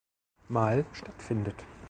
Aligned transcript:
Mal 0.49 0.87
stattfindet. 0.93 1.63